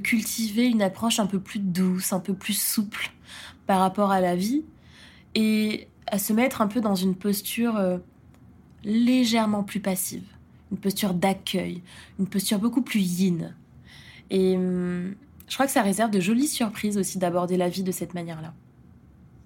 cultiver 0.03 0.67
une 0.67 0.83
approche 0.83 1.19
un 1.19 1.25
peu 1.25 1.39
plus 1.39 1.57
douce 1.57 2.13
un 2.13 2.19
peu 2.19 2.35
plus 2.35 2.53
souple 2.53 3.11
par 3.65 3.79
rapport 3.79 4.11
à 4.11 4.21
la 4.21 4.35
vie 4.35 4.63
et 5.33 5.87
à 6.05 6.19
se 6.19 6.31
mettre 6.31 6.61
un 6.61 6.67
peu 6.67 6.79
dans 6.79 6.93
une 6.93 7.15
posture 7.15 7.75
euh, 7.75 7.97
légèrement 8.83 9.63
plus 9.63 9.79
passive 9.79 10.21
une 10.71 10.77
posture 10.77 11.15
d'accueil 11.15 11.81
une 12.19 12.27
posture 12.27 12.59
beaucoup 12.59 12.83
plus 12.83 12.99
yin. 12.99 13.55
Et 14.29 14.55
hum, 14.57 15.15
je 15.47 15.53
crois 15.55 15.65
que 15.65 15.71
ça 15.71 15.81
réserve 15.81 16.11
de 16.11 16.19
jolies 16.19 16.47
surprises 16.47 16.95
aussi 16.95 17.17
d'aborder 17.17 17.57
la 17.57 17.67
vie 17.67 17.81
de 17.81 17.91
cette 17.91 18.13
manière 18.13 18.43
là 18.43 18.53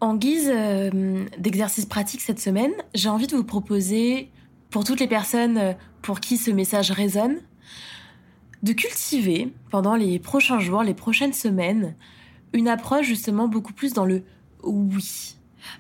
en 0.03 0.15
guise 0.15 0.51
euh, 0.53 1.25
d'exercice 1.38 1.86
pratique 1.86 2.22
cette 2.22 2.39
semaine, 2.39 2.74
j'ai 2.93 3.07
envie 3.07 3.27
de 3.27 3.36
vous 3.36 3.43
proposer, 3.45 4.29
pour 4.69 4.83
toutes 4.83 5.00
les 5.00 5.07
personnes 5.07 5.57
euh, 5.57 5.74
pour 6.01 6.19
qui 6.19 6.36
ce 6.36 6.51
message 6.51 6.91
résonne, 6.91 7.38
de 8.63 8.74
cultiver 8.74 9.53
pendant 9.72 9.95
les 9.95 10.19
prochains 10.19 10.60
jours, 10.60 10.83
les 10.83 10.93
prochaines 10.93 11.33
semaines, 11.33 11.95
une 12.51 12.67
approche 12.67 13.05
justement 13.05 13.48
beaucoup 13.48 13.74
plus 13.74 13.93
dans 13.93 14.05
le 14.05 14.24
oui. 14.63 15.38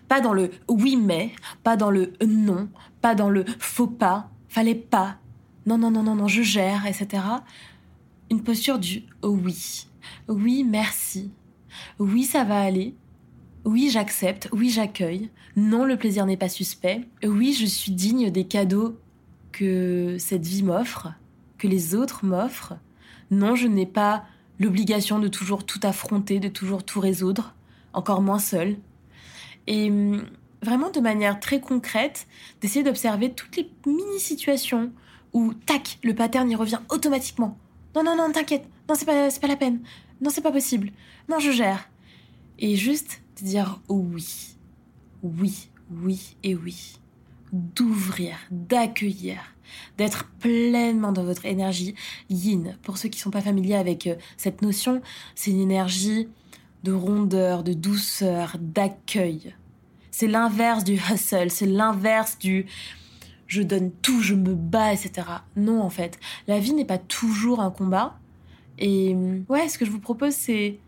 Pas 0.07 0.21
dans 0.21 0.33
le 0.33 0.51
oui 0.69 0.95
mais, 0.95 1.31
pas 1.63 1.75
dans 1.75 1.91
le 1.91 2.13
non, 2.25 2.69
pas 3.01 3.15
dans 3.15 3.29
le 3.29 3.43
faut 3.59 3.87
pas, 3.87 4.29
fallait 4.47 4.73
pas, 4.73 5.17
non 5.65 5.77
non 5.77 5.91
non 5.91 6.03
non 6.03 6.15
non 6.15 6.27
je 6.27 6.41
gère, 6.41 6.85
etc. 6.85 7.23
Une 8.31 8.41
posture 8.41 8.79
du 8.79 9.03
oui. 9.21 9.87
Oui 10.29 10.63
merci. 10.63 11.31
Oui 11.99 12.23
ça 12.23 12.45
va 12.45 12.61
aller. 12.61 12.95
Oui, 13.65 13.89
j'accepte, 13.89 14.49
oui, 14.51 14.69
j'accueille. 14.69 15.29
Non, 15.55 15.85
le 15.85 15.97
plaisir 15.97 16.25
n'est 16.25 16.37
pas 16.37 16.49
suspect. 16.49 17.01
Oui, 17.23 17.53
je 17.53 17.65
suis 17.65 17.93
digne 17.93 18.29
des 18.29 18.45
cadeaux 18.45 18.99
que 19.51 20.17
cette 20.19 20.45
vie 20.45 20.63
m'offre, 20.63 21.13
que 21.57 21.67
les 21.67 21.95
autres 21.95 22.25
m'offrent. 22.25 22.73
Non, 23.31 23.55
je 23.55 23.67
n'ai 23.67 23.85
pas 23.85 24.25
l'obligation 24.59 25.19
de 25.19 25.29
toujours 25.29 25.65
tout 25.65 25.79
affronter, 25.83 26.39
de 26.39 26.49
toujours 26.49 26.83
tout 26.83 26.99
résoudre, 26.99 27.55
encore 27.93 28.21
moins 28.21 28.39
seul. 28.39 28.75
Et 29.67 29.89
hum, 29.89 30.25
vraiment 30.61 30.89
de 30.89 30.99
manière 30.99 31.39
très 31.39 31.61
concrète, 31.61 32.27
d'essayer 32.59 32.83
d'observer 32.83 33.31
toutes 33.31 33.55
les 33.55 33.69
mini-situations 33.85 34.91
où, 35.31 35.53
tac, 35.53 35.99
le 36.03 36.13
pattern 36.13 36.49
y 36.51 36.55
revient 36.55 36.79
automatiquement. 36.89 37.57
Non, 37.95 38.03
non, 38.03 38.17
non, 38.17 38.31
t'inquiète, 38.31 38.65
non, 38.89 38.95
c'est 38.95 39.05
pas, 39.05 39.29
pas 39.29 39.47
la 39.47 39.55
peine, 39.55 39.79
non, 40.21 40.29
c'est 40.29 40.41
pas 40.41 40.51
possible, 40.51 40.91
non, 41.29 41.39
je 41.39 41.51
gère. 41.51 41.89
Et 42.59 42.75
juste 42.75 43.22
de 43.39 43.45
dire 43.45 43.79
oui, 43.89 44.55
oui, 45.21 45.69
oui 45.91 46.35
et 46.43 46.55
oui. 46.55 46.99
D'ouvrir, 47.51 48.35
d'accueillir, 48.49 49.37
d'être 49.97 50.27
pleinement 50.39 51.11
dans 51.11 51.23
votre 51.23 51.45
énergie 51.45 51.93
yin. 52.29 52.77
Pour 52.81 52.97
ceux 52.97 53.09
qui 53.09 53.19
ne 53.19 53.23
sont 53.23 53.31
pas 53.31 53.41
familiers 53.41 53.75
avec 53.75 54.07
euh, 54.07 54.15
cette 54.37 54.63
notion, 54.63 55.01
c'est 55.35 55.51
une 55.51 55.59
énergie 55.59 56.27
de 56.83 56.91
rondeur, 56.91 57.63
de 57.63 57.73
douceur, 57.73 58.57
d'accueil. 58.59 59.55
C'est 60.09 60.27
l'inverse 60.27 60.83
du 60.83 60.93
hustle, 60.93 61.51
c'est 61.51 61.67
l'inverse 61.67 62.37
du 62.39 62.65
je 63.47 63.61
donne 63.61 63.91
tout, 64.01 64.21
je 64.21 64.33
me 64.33 64.55
bats, 64.55 64.93
etc. 64.93 65.27
Non, 65.55 65.81
en 65.81 65.89
fait, 65.89 66.19
la 66.47 66.59
vie 66.59 66.73
n'est 66.73 66.85
pas 66.85 66.97
toujours 66.97 67.59
un 67.59 67.69
combat. 67.69 68.17
Et 68.79 69.15
ouais, 69.47 69.69
ce 69.69 69.77
que 69.77 69.85
je 69.85 69.91
vous 69.91 69.99
propose, 69.99 70.33
c'est 70.33 70.79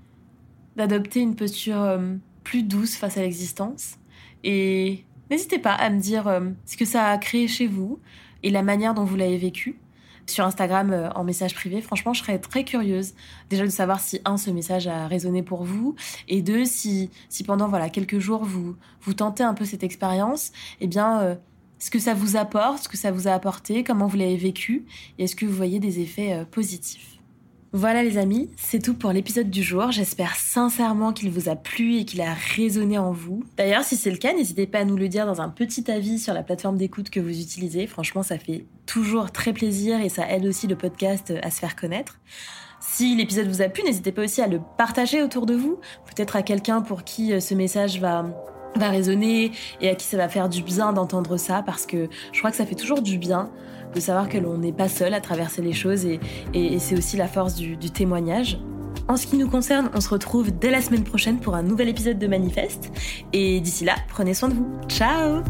d'adopter 0.75 1.21
une 1.21 1.35
posture 1.35 1.81
euh, 1.81 2.15
plus 2.45 2.63
douce 2.63 2.95
face 2.95 3.17
à 3.17 3.21
l'existence. 3.21 3.97
Et 4.45 5.03
n'hésitez 5.29 5.59
pas 5.59 5.73
à 5.73 5.89
me 5.89 5.99
dire 5.99 6.27
euh, 6.27 6.51
ce 6.65 6.77
que 6.77 6.85
ça 6.85 7.07
a 7.07 7.17
créé 7.17 7.49
chez 7.49 7.67
vous 7.67 7.99
et 8.43 8.51
la 8.51 8.61
manière 8.61 8.93
dont 8.93 9.03
vous 9.03 9.17
l'avez 9.17 9.37
vécu. 9.37 9.77
Sur 10.27 10.45
Instagram, 10.45 10.91
euh, 10.91 11.09
en 11.11 11.23
message 11.23 11.53
privé, 11.53 11.81
franchement, 11.81 12.13
je 12.13 12.21
serais 12.21 12.39
très 12.39 12.63
curieuse 12.63 13.13
déjà 13.49 13.65
de 13.65 13.69
savoir 13.69 13.99
si, 13.99 14.21
un, 14.23 14.37
ce 14.37 14.49
message 14.49 14.87
a 14.87 15.07
résonné 15.07 15.43
pour 15.43 15.63
vous, 15.63 15.95
et 16.27 16.41
deux, 16.41 16.65
si, 16.65 17.11
si 17.29 17.43
pendant 17.43 17.67
voilà, 17.67 17.89
quelques 17.89 18.19
jours, 18.19 18.43
vous, 18.43 18.75
vous 19.01 19.13
tentez 19.13 19.43
un 19.43 19.53
peu 19.53 19.65
cette 19.65 19.83
expérience, 19.83 20.51
eh 20.79 20.87
bien, 20.87 21.21
euh, 21.21 21.35
ce 21.77 21.91
que 21.91 21.99
ça 21.99 22.15
vous 22.15 22.37
apporte, 22.37 22.83
ce 22.83 22.89
que 22.89 22.97
ça 22.97 23.11
vous 23.11 23.27
a 23.27 23.33
apporté, 23.33 23.83
comment 23.83 24.07
vous 24.07 24.17
l'avez 24.17 24.37
vécu, 24.37 24.85
et 25.19 25.25
est-ce 25.25 25.35
que 25.35 25.45
vous 25.45 25.53
voyez 25.53 25.79
des 25.79 25.99
effets 25.99 26.43
positifs. 26.49 27.14
Voilà 27.77 28.03
les 28.03 28.17
amis, 28.17 28.49
c'est 28.55 28.81
tout 28.81 28.93
pour 28.93 29.11
l'épisode 29.11 29.49
du 29.49 29.61
jour. 29.61 29.91
J'espère 29.91 30.37
sincèrement 30.37 31.11
qu'il 31.11 31.29
vous 31.29 31.49
a 31.49 31.57
plu 31.57 31.97
et 31.97 32.05
qu'il 32.05 32.21
a 32.21 32.33
résonné 32.33 32.97
en 32.97 33.11
vous. 33.11 33.43
D'ailleurs, 33.57 33.83
si 33.83 33.97
c'est 33.97 34.11
le 34.11 34.15
cas, 34.15 34.31
n'hésitez 34.31 34.65
pas 34.65 34.79
à 34.79 34.85
nous 34.85 34.95
le 34.95 35.09
dire 35.09 35.25
dans 35.25 35.41
un 35.41 35.49
petit 35.49 35.91
avis 35.91 36.17
sur 36.17 36.33
la 36.33 36.41
plateforme 36.41 36.77
d'écoute 36.77 37.09
que 37.09 37.19
vous 37.19 37.37
utilisez. 37.37 37.85
Franchement, 37.85 38.23
ça 38.23 38.37
fait 38.37 38.63
toujours 38.85 39.29
très 39.33 39.51
plaisir 39.51 39.99
et 39.99 40.07
ça 40.07 40.25
aide 40.31 40.45
aussi 40.45 40.67
le 40.67 40.77
podcast 40.77 41.33
à 41.43 41.51
se 41.51 41.59
faire 41.59 41.75
connaître. 41.75 42.17
Si 42.79 43.13
l'épisode 43.13 43.49
vous 43.49 43.61
a 43.61 43.67
plu, 43.67 43.83
n'hésitez 43.83 44.13
pas 44.13 44.23
aussi 44.23 44.41
à 44.41 44.47
le 44.47 44.61
partager 44.77 45.21
autour 45.21 45.45
de 45.45 45.55
vous, 45.55 45.77
peut-être 46.05 46.37
à 46.37 46.43
quelqu'un 46.43 46.79
pour 46.79 47.03
qui 47.03 47.33
euh, 47.33 47.41
ce 47.41 47.55
message 47.55 47.99
va 47.99 48.25
va 48.75 48.89
résonner 48.89 49.51
et 49.81 49.89
à 49.89 49.95
qui 49.95 50.05
ça 50.05 50.17
va 50.17 50.29
faire 50.29 50.49
du 50.49 50.61
bien 50.61 50.93
d'entendre 50.93 51.37
ça 51.37 51.63
parce 51.65 51.85
que 51.85 52.09
je 52.31 52.39
crois 52.39 52.51
que 52.51 52.57
ça 52.57 52.65
fait 52.65 52.75
toujours 52.75 53.01
du 53.01 53.17
bien 53.17 53.49
de 53.93 53.99
savoir 53.99 54.27
que 54.27 54.37
l'on 54.37 54.57
n'est 54.57 54.73
pas 54.73 54.89
seul 54.89 55.13
à 55.13 55.21
traverser 55.21 55.61
les 55.61 55.73
choses 55.73 56.05
et, 56.05 56.19
c'est 56.79 56.97
aussi 56.97 57.17
la 57.17 57.27
force 57.27 57.55
du, 57.55 57.77
du 57.77 57.89
témoignage. 57.89 58.59
En 59.07 59.17
ce 59.17 59.27
qui 59.27 59.37
nous 59.37 59.49
concerne, 59.49 59.89
on 59.93 60.01
se 60.01 60.09
retrouve 60.09 60.51
dès 60.51 60.71
la 60.71 60.81
semaine 60.81 61.03
prochaine 61.03 61.39
pour 61.39 61.55
un 61.55 61.63
nouvel 61.63 61.89
épisode 61.89 62.17
de 62.17 62.27
Manifeste. 62.27 62.91
Et 63.33 63.59
d'ici 63.59 63.85
là, 63.85 63.95
prenez 64.09 64.33
soin 64.33 64.49
de 64.49 64.55
vous. 64.55 64.67
Ciao 64.87 65.43